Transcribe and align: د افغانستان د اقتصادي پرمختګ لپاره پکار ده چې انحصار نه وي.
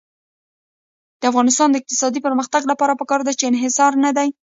د 1.19 1.23
افغانستان 1.31 1.67
د 1.69 1.75
اقتصادي 1.79 2.19
پرمختګ 2.27 2.61
لپاره 2.71 2.97
پکار 3.01 3.21
ده 3.27 3.31
چې 3.39 3.43
انحصار 3.51 3.91
نه 4.03 4.09
وي. 4.15 4.29